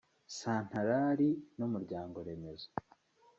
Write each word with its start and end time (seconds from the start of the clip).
Santarari 0.37 1.29
n’Umuryango 1.57 2.17
Remezo 2.27 2.69